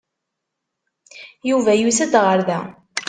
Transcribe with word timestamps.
Yuba 1.49 1.71
yusa-d 1.75 2.13
ɣer 2.23 2.39
da. 2.47 2.59